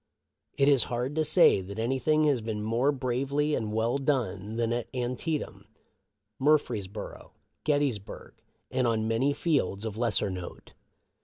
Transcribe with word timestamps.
It 0.57 0.67
is 0.67 0.85
hard 0.89 1.13
to 1.17 1.23
say 1.23 1.61
that 1.61 1.77
anything 1.77 2.23
has 2.23 2.41
been 2.41 2.63
more 2.63 2.91
bravely 2.91 3.53
and 3.53 3.71
well 3.71 3.99
done 3.99 4.55
than 4.55 4.73
at 4.73 4.89
Antietam, 4.95 5.67
Murfreesboro, 6.39 7.33
Gettysburg, 7.65 8.33
and 8.71 8.87
on 8.87 9.07
many 9.07 9.31
fields 9.31 9.85
of 9.85 9.99
lesser 9.99 10.31
note. 10.31 10.73